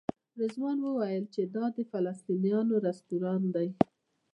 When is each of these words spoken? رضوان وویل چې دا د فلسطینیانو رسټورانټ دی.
رضوان 0.39 0.77
وویل 0.81 1.25
چې 1.33 1.41
دا 1.55 1.65
د 1.75 1.77
فلسطینیانو 1.91 2.73
رسټورانټ 2.87 3.45
دی. 3.55 3.69